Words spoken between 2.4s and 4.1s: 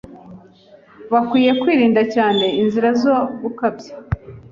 inzira zo gukabya.